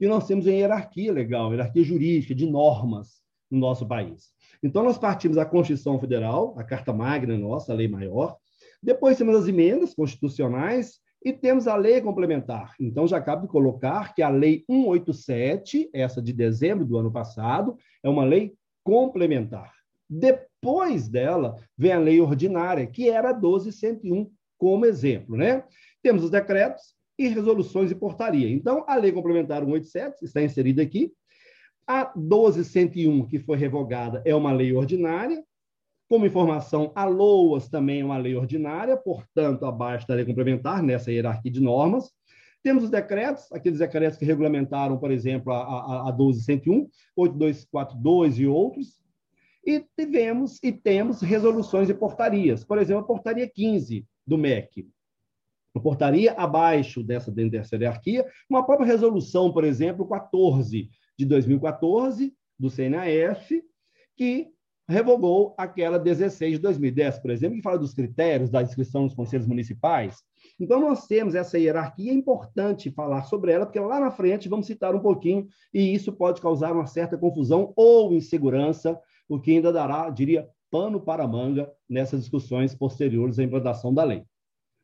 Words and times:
E 0.00 0.06
nós 0.06 0.26
temos 0.26 0.46
uma 0.46 0.52
hierarquia 0.52 1.12
legal, 1.12 1.50
hierarquia 1.52 1.84
jurídica, 1.84 2.34
de 2.34 2.46
normas 2.46 3.22
no 3.50 3.58
nosso 3.58 3.86
país. 3.86 4.32
Então, 4.62 4.82
nós 4.82 4.98
partimos 4.98 5.36
da 5.36 5.44
Constituição 5.44 5.98
Federal, 5.98 6.54
a 6.58 6.64
Carta 6.64 6.92
Magna 6.92 7.36
nossa, 7.36 7.72
a 7.72 7.76
lei 7.76 7.86
maior. 7.88 8.36
Depois 8.82 9.18
temos 9.18 9.36
as 9.36 9.48
emendas 9.48 9.94
constitucionais 9.94 10.98
e 11.24 11.32
temos 11.32 11.66
a 11.66 11.76
lei 11.76 12.00
complementar. 12.00 12.74
Então, 12.78 13.06
já 13.06 13.20
cabe 13.20 13.48
colocar 13.48 14.14
que 14.14 14.22
a 14.22 14.28
Lei 14.28 14.64
187, 14.68 15.90
essa 15.92 16.20
de 16.20 16.32
dezembro 16.32 16.84
do 16.84 16.98
ano 16.98 17.10
passado, 17.10 17.76
é 18.02 18.08
uma 18.08 18.24
lei 18.24 18.52
complementar. 18.82 19.72
Depois 20.08 21.08
dela, 21.08 21.56
vem 21.76 21.92
a 21.92 21.98
lei 21.98 22.20
ordinária, 22.20 22.86
que 22.86 23.08
era 23.08 23.30
a 23.30 23.32
12101, 23.32 24.30
como 24.58 24.84
exemplo. 24.84 25.36
Né? 25.36 25.64
Temos 26.02 26.22
os 26.24 26.30
decretos 26.30 26.93
e 27.18 27.28
resoluções 27.28 27.90
e 27.90 27.94
portaria. 27.94 28.50
Então, 28.50 28.84
a 28.86 28.96
lei 28.96 29.12
complementar 29.12 29.60
187 29.60 30.24
está 30.24 30.42
inserida 30.42 30.82
aqui. 30.82 31.12
A 31.86 32.12
12101, 32.16 33.26
que 33.26 33.38
foi 33.38 33.56
revogada, 33.56 34.22
é 34.24 34.34
uma 34.34 34.52
lei 34.52 34.72
ordinária. 34.72 35.42
Como 36.08 36.26
informação, 36.26 36.92
a 36.94 37.04
LOAS 37.04 37.68
também 37.68 38.00
é 38.00 38.04
uma 38.04 38.18
lei 38.18 38.34
ordinária, 38.34 38.96
portanto, 38.96 39.64
abaixo 39.64 40.06
da 40.06 40.14
lei 40.14 40.24
complementar, 40.24 40.82
nessa 40.82 41.10
hierarquia 41.10 41.50
de 41.50 41.60
normas. 41.60 42.10
Temos 42.62 42.84
os 42.84 42.90
decretos, 42.90 43.50
aqueles 43.52 43.78
decretos 43.78 44.18
que 44.18 44.24
regulamentaram, 44.24 44.96
por 44.98 45.10
exemplo, 45.10 45.52
a, 45.52 45.58
a, 45.58 46.08
a 46.08 46.12
1201, 46.12 46.88
8242 47.14 48.38
e 48.38 48.46
outros. 48.46 48.98
E 49.66 49.84
tivemos 49.96 50.58
e 50.62 50.72
temos 50.72 51.20
resoluções 51.20 51.88
e 51.88 51.94
portarias. 51.94 52.64
Por 52.64 52.78
exemplo, 52.78 53.02
a 53.02 53.06
portaria 53.06 53.48
15 53.48 54.06
do 54.26 54.38
MEC. 54.38 54.88
A 55.74 55.80
portaria 55.80 56.32
abaixo 56.32 57.02
dessa, 57.02 57.32
dessa 57.32 57.76
hierarquia, 57.76 58.24
uma 58.48 58.64
própria 58.64 58.86
resolução, 58.86 59.52
por 59.52 59.64
exemplo, 59.64 60.06
14 60.06 60.88
de 61.18 61.24
2014, 61.26 62.32
do 62.58 62.70
CNAF, 62.70 63.62
que 64.16 64.54
revogou 64.88 65.54
aquela 65.56 65.98
16 65.98 66.54
de 66.54 66.58
2010, 66.58 67.18
por 67.18 67.30
exemplo, 67.30 67.56
que 67.56 67.62
fala 67.62 67.78
dos 67.78 67.94
critérios 67.94 68.50
da 68.50 68.62
inscrição 68.62 69.02
nos 69.02 69.14
conselhos 69.14 69.46
municipais. 69.46 70.22
Então, 70.60 70.78
nós 70.78 71.06
temos 71.06 71.34
essa 71.34 71.58
hierarquia, 71.58 72.12
é 72.12 72.14
importante 72.14 72.90
falar 72.90 73.24
sobre 73.24 73.50
ela, 73.50 73.64
porque 73.64 73.80
lá 73.80 73.98
na 73.98 74.10
frente 74.10 74.48
vamos 74.48 74.66
citar 74.66 74.94
um 74.94 75.00
pouquinho, 75.00 75.48
e 75.72 75.94
isso 75.94 76.12
pode 76.12 76.40
causar 76.40 76.72
uma 76.72 76.86
certa 76.86 77.16
confusão 77.16 77.72
ou 77.74 78.12
insegurança, 78.12 79.00
o 79.28 79.40
que 79.40 79.52
ainda 79.52 79.72
dará, 79.72 80.10
diria, 80.10 80.48
pano 80.70 81.00
para 81.00 81.26
manga 81.26 81.72
nessas 81.88 82.20
discussões 82.20 82.74
posteriores 82.74 83.38
à 83.38 83.42
implantação 83.42 83.92
da 83.92 84.04
lei. 84.04 84.24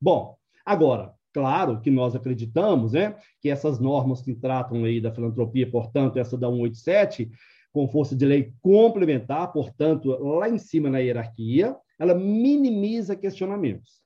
Bom, 0.00 0.37
agora, 0.72 1.12
claro 1.32 1.80
que 1.80 1.90
nós 1.90 2.14
acreditamos 2.14 2.92
né, 2.92 3.16
que 3.40 3.48
essas 3.48 3.80
normas 3.80 4.20
que 4.20 4.34
tratam 4.34 4.84
aí 4.84 5.00
da 5.00 5.12
filantropia, 5.12 5.70
portanto, 5.70 6.18
essa 6.18 6.36
da 6.36 6.48
187, 6.48 7.30
com 7.72 7.88
força 7.88 8.16
de 8.16 8.24
lei 8.24 8.52
complementar, 8.60 9.52
portanto, 9.52 10.08
lá 10.08 10.48
em 10.48 10.58
cima 10.58 10.90
na 10.90 10.98
hierarquia, 10.98 11.76
ela 11.98 12.14
minimiza 12.14 13.16
questionamentos. 13.16 13.98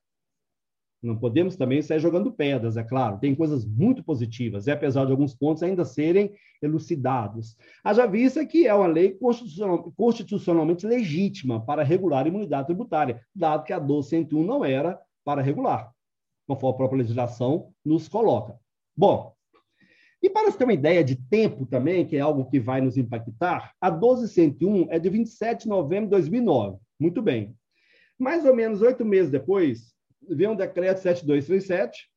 Não 1.03 1.19
podemos 1.19 1.57
também 1.57 1.83
sair 1.83 1.99
jogando 1.99 2.31
pedras, 2.31 2.77
é 2.77 2.85
claro. 2.85 3.19
Tem 3.19 3.35
coisas 3.35 3.65
muito 3.65 4.05
positivas, 4.05 4.69
e 4.69 4.71
apesar 4.71 5.05
de 5.05 5.11
alguns 5.11 5.35
pontos 5.35 5.63
ainda 5.63 5.85
serem 5.85 6.33
elucidados. 6.63 7.57
Haja 7.83 8.07
vista 8.07 8.47
que 8.47 8.69
é 8.69 8.75
uma 8.75 8.87
lei 8.87 9.11
constitucional, 9.11 9.93
constitucionalmente 9.97 10.87
legítima 10.87 11.65
para 11.65 11.83
regular 11.83 12.25
a 12.25 12.29
imunidade 12.29 12.67
tributária, 12.67 13.21
dado 13.35 13.65
que 13.65 13.73
a 13.73 13.81
1201 13.81 14.45
não 14.45 14.65
era 14.65 14.97
para 15.25 15.43
regular, 15.43 15.93
conforme 16.55 16.75
a 16.75 16.79
própria 16.79 16.99
legislação 16.99 17.73
nos 17.85 18.09
coloca. 18.09 18.59
Bom, 18.97 19.35
e 20.23 20.31
para 20.31 20.51
você 20.51 20.59
ter 20.59 20.65
uma 20.65 20.73
ideia 20.73 21.03
de 21.03 21.17
tempo 21.17 21.67
também, 21.67 22.07
que 22.07 22.17
é 22.17 22.21
algo 22.21 22.49
que 22.49 22.61
vai 22.61 22.81
nos 22.81 22.97
impactar, 22.97 23.75
a 23.81 23.91
1201 23.91 24.87
é 24.91 24.99
de 24.99 25.09
27 25.09 25.63
de 25.63 25.69
novembro 25.69 26.05
de 26.05 26.11
2009. 26.11 26.79
Muito 27.01 27.21
bem. 27.21 27.57
Mais 28.19 28.45
ou 28.45 28.55
menos 28.55 28.83
oito 28.83 29.05
meses 29.05 29.31
depois, 29.31 29.95
veio 30.29 30.53
um 30.53 30.57
decreto 30.57 30.99
7237, 30.99 32.09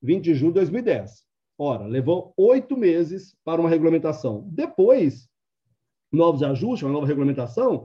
20 0.00 0.22
de 0.22 0.34
julho 0.34 0.52
de 0.52 0.60
2010. 0.60 1.24
Ora, 1.58 1.86
levou 1.86 2.32
oito 2.36 2.76
meses 2.76 3.36
para 3.44 3.60
uma 3.60 3.70
regulamentação. 3.70 4.46
Depois, 4.48 5.28
novos 6.12 6.42
ajustes, 6.42 6.82
uma 6.82 6.92
nova 6.92 7.06
regulamentação, 7.06 7.84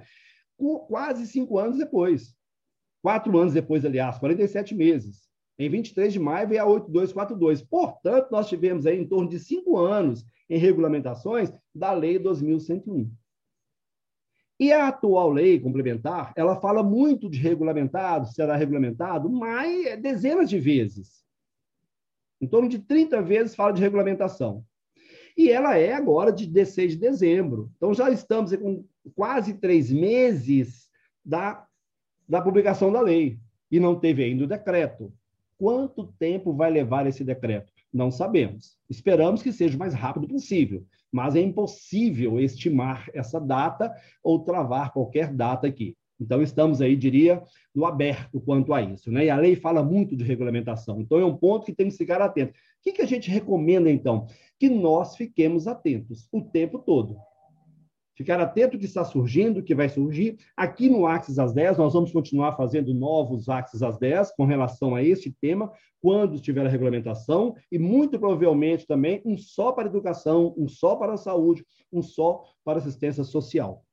quase 0.88 1.26
cinco 1.26 1.58
anos 1.58 1.78
depois. 1.78 2.36
Quatro 3.02 3.36
anos 3.38 3.54
depois, 3.54 3.86
aliás, 3.86 4.20
47 4.20 4.76
meses. 4.76 5.29
Em 5.60 5.70
23 5.70 6.14
de 6.14 6.20
maio 6.20 6.48
veio 6.48 6.62
a 6.62 6.66
8242. 6.66 7.62
Portanto, 7.62 8.32
nós 8.32 8.48
tivemos 8.48 8.86
aí 8.86 8.98
em 8.98 9.06
torno 9.06 9.28
de 9.28 9.38
cinco 9.38 9.78
anos 9.78 10.26
em 10.50 10.58
regulamentações 10.58 11.52
da 11.76 11.92
Lei 11.92 12.18
2101. 12.18 13.12
E 14.58 14.74
a 14.74 14.88
atual 14.88 15.32
lei 15.32 15.58
complementar, 15.60 16.34
ela 16.36 16.60
fala 16.60 16.84
muito 16.84 17.30
de 17.30 17.40
regulamentado, 17.40 18.28
será 18.28 18.58
regulamentado, 18.58 19.30
mas 19.30 19.98
dezenas 20.02 20.50
de 20.50 20.60
vezes. 20.60 21.24
Em 22.42 22.48
torno 22.48 22.68
de 22.68 22.80
30 22.80 23.22
vezes 23.22 23.56
fala 23.56 23.72
de 23.72 23.82
regulamentação. 23.82 24.66
E 25.38 25.50
ela 25.50 25.78
é 25.78 25.94
agora 25.94 26.32
de 26.32 26.46
16 26.46 26.94
de 26.94 26.98
dezembro. 26.98 27.72
Então, 27.78 27.94
já 27.94 28.10
estamos 28.10 28.54
com 28.56 28.86
quase 29.16 29.54
três 29.54 29.92
meses 29.92 30.90
da, 31.24 31.66
da 32.28 32.42
publicação 32.42 32.92
da 32.92 33.00
lei. 33.00 33.40
E 33.72 33.80
não 33.80 33.98
teve 33.98 34.24
ainda 34.24 34.44
o 34.44 34.48
decreto. 34.48 35.14
Quanto 35.60 36.12
tempo 36.18 36.54
vai 36.54 36.72
levar 36.72 37.06
esse 37.06 37.24
decreto? 37.24 37.72
Não 37.94 38.10
sabemos. 38.10 38.78
Esperamos 38.90 39.44
que 39.44 39.52
seja 39.52 39.76
o 39.76 39.80
mais 39.80 39.94
rápido 39.94 40.28
possível 40.28 40.84
mas 41.12 41.36
é 41.36 41.42
impossível 41.42 42.40
estimar 42.40 43.10
essa 43.14 43.40
data 43.40 43.94
ou 44.24 44.40
travar 44.40 44.94
qualquer 44.94 45.34
data 45.34 45.68
aqui. 45.68 45.96
Então, 46.22 46.42
estamos 46.42 46.82
aí, 46.82 46.98
diria, 46.98 47.42
no 47.74 47.86
aberto 47.86 48.42
quanto 48.42 48.74
a 48.74 48.82
isso. 48.82 49.10
Né? 49.10 49.26
E 49.26 49.30
a 49.30 49.38
lei 49.38 49.56
fala 49.56 49.82
muito 49.82 50.18
de 50.18 50.24
regulamentação. 50.24 51.00
Então, 51.00 51.18
é 51.18 51.26
um 51.26 51.36
ponto 51.36 51.66
que 51.66 51.74
tem 51.74 51.88
que 51.88 51.96
ficar 51.96 52.22
atento. 52.22 52.52
O 52.52 52.56
que, 52.84 52.92
que 52.92 53.02
a 53.02 53.06
gente 53.06 53.32
recomenda, 53.32 53.90
então? 53.90 54.28
Que 54.60 54.70
nós 54.70 55.16
fiquemos 55.16 55.66
atentos 55.66 56.28
o 56.32 56.42
tempo 56.42 56.80
todo. 56.80 57.16
Ficar 58.20 58.38
atento 58.42 58.78
que 58.78 58.84
está 58.84 59.06
surgindo, 59.06 59.64
que 59.64 59.74
vai 59.74 59.88
surgir. 59.88 60.38
Aqui 60.58 60.90
no 60.90 61.08
Axis 61.08 61.40
às 61.40 61.54
10, 61.54 61.78
nós 61.78 61.94
vamos 61.94 62.12
continuar 62.12 62.58
fazendo 62.58 62.94
novos 62.94 63.48
Axis 63.48 63.82
às 63.82 63.98
10 63.98 64.36
com 64.36 64.44
relação 64.44 64.94
a 64.94 65.02
este 65.02 65.32
tema, 65.32 65.72
quando 66.02 66.38
tiver 66.38 66.66
a 66.66 66.70
regulamentação, 66.70 67.56
e 67.72 67.80
muito 67.80 68.20
provavelmente 68.20 68.86
também 68.86 69.22
um 69.24 69.38
só 69.38 69.72
para 69.72 69.88
educação, 69.88 70.54
um 70.58 70.68
só 70.68 70.98
para 70.98 71.14
a 71.14 71.18
saúde, 71.18 71.66
um 71.94 72.02
só 72.02 72.44
para 72.66 72.80
assistência 72.80 73.24
social. 73.24 73.86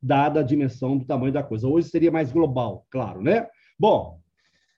Dada 0.00 0.40
a 0.40 0.42
dimensão 0.42 0.96
do 0.96 1.04
tamanho 1.04 1.30
da 1.34 1.42
coisa. 1.42 1.68
Hoje 1.68 1.90
seria 1.90 2.10
mais 2.10 2.32
global, 2.32 2.86
claro, 2.88 3.20
né? 3.20 3.46
Bom, 3.78 4.18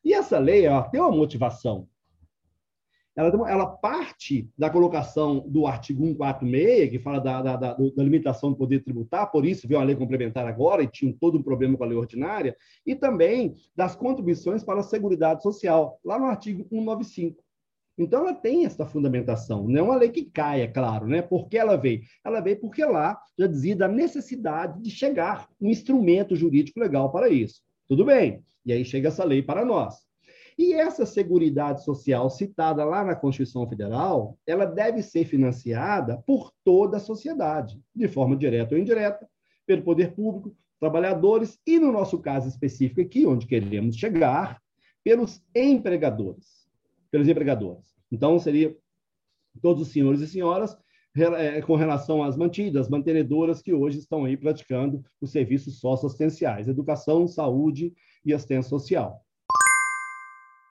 e 0.04 0.12
essa 0.12 0.36
lei 0.36 0.66
ela 0.66 0.82
tem 0.82 1.00
uma 1.00 1.12
motivação 1.12 1.88
ela, 3.16 3.50
ela 3.50 3.66
parte 3.66 4.48
da 4.58 4.68
colocação 4.68 5.40
do 5.48 5.66
artigo 5.66 6.04
146, 6.04 6.90
que 6.90 6.98
fala 6.98 7.18
da, 7.18 7.40
da, 7.40 7.56
da, 7.56 7.72
da, 7.72 8.02
limitação 8.04 8.50
do 8.50 8.56
poder 8.56 8.84
tributar, 8.84 9.30
por 9.30 9.46
isso 9.46 9.66
veio 9.66 9.80
a 9.80 9.84
lei 9.84 9.96
complementar 9.96 10.46
agora 10.46 10.82
e 10.82 10.86
tinha 10.86 11.14
todo 11.18 11.38
um 11.38 11.42
problema 11.42 11.78
com 11.78 11.84
a 11.84 11.86
lei 11.86 11.96
ordinária, 11.96 12.54
e 12.84 12.94
também 12.94 13.54
das 13.74 13.96
contribuições 13.96 14.62
para 14.62 14.80
a 14.80 14.82
Seguridade 14.82 15.42
Social, 15.42 15.98
lá 16.04 16.18
no 16.18 16.26
artigo 16.26 16.66
195. 16.68 17.42
Então, 17.98 18.20
ela 18.20 18.34
tem 18.34 18.66
essa 18.66 18.84
fundamentação. 18.84 19.66
Não 19.66 19.78
é 19.78 19.82
uma 19.82 19.96
lei 19.96 20.10
que 20.10 20.26
cai, 20.26 20.60
é 20.60 20.66
claro, 20.66 21.06
né? 21.06 21.22
Por 21.22 21.48
que 21.48 21.56
ela 21.56 21.76
veio? 21.76 22.02
Ela 22.22 22.40
veio 22.40 22.60
porque 22.60 22.84
lá 22.84 23.18
já 23.38 23.46
dizia 23.46 23.74
da 23.74 23.88
necessidade 23.88 24.82
de 24.82 24.90
chegar 24.90 25.48
um 25.58 25.70
instrumento 25.70 26.36
jurídico 26.36 26.78
legal 26.78 27.10
para 27.10 27.30
isso. 27.30 27.62
Tudo 27.88 28.04
bem. 28.04 28.44
E 28.66 28.72
aí 28.72 28.84
chega 28.84 29.08
essa 29.08 29.24
lei 29.24 29.42
para 29.42 29.64
nós. 29.64 30.06
E 30.58 30.72
essa 30.72 31.04
Seguridade 31.04 31.84
Social 31.84 32.30
citada 32.30 32.82
lá 32.84 33.04
na 33.04 33.14
Constituição 33.14 33.68
Federal, 33.68 34.38
ela 34.46 34.64
deve 34.64 35.02
ser 35.02 35.26
financiada 35.26 36.22
por 36.26 36.50
toda 36.64 36.96
a 36.96 37.00
sociedade, 37.00 37.78
de 37.94 38.08
forma 38.08 38.36
direta 38.36 38.74
ou 38.74 38.80
indireta, 38.80 39.28
pelo 39.66 39.82
poder 39.82 40.14
público, 40.14 40.56
trabalhadores 40.80 41.58
e, 41.66 41.78
no 41.78 41.92
nosso 41.92 42.18
caso 42.18 42.48
específico 42.48 43.00
aqui, 43.00 43.26
onde 43.26 43.46
queremos 43.46 43.96
chegar, 43.96 44.62
pelos 45.04 45.42
empregadores. 45.54 46.66
Pelos 47.10 47.28
empregadores. 47.28 47.94
Então, 48.10 48.38
seria 48.38 48.74
todos 49.60 49.82
os 49.82 49.92
senhores 49.92 50.20
e 50.20 50.26
senhoras 50.26 50.76
é, 51.14 51.60
com 51.62 51.76
relação 51.76 52.22
às 52.22 52.36
mantidas, 52.36 52.88
mantenedoras 52.88 53.62
que 53.62 53.72
hoje 53.72 53.98
estão 53.98 54.24
aí 54.24 54.36
praticando 54.36 55.04
os 55.20 55.30
serviços 55.30 55.80
socioassistenciais, 55.80 56.68
educação, 56.68 57.26
saúde 57.26 57.94
e 58.24 58.34
assistência 58.34 58.68
social. 58.68 59.25